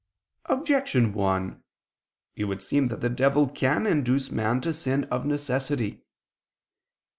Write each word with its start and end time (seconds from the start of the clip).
Objection 0.45 1.13
1: 1.13 1.61
It 2.35 2.45
would 2.45 2.63
seem 2.63 2.87
that 2.87 3.01
the 3.01 3.07
devil 3.09 3.47
can 3.47 3.85
induce 3.85 4.31
man 4.31 4.59
to 4.61 4.73
sin 4.73 5.03
of 5.11 5.27
necessity. 5.27 6.01